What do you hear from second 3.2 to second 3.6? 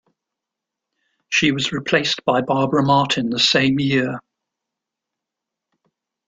the